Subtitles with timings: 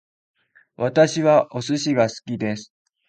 [0.77, 2.73] 私はお寿司が好きです